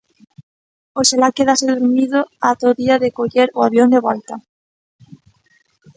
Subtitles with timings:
[0.99, 2.19] Oxalá quedase durmido
[2.51, 4.35] ata o día de coller o avión de volta.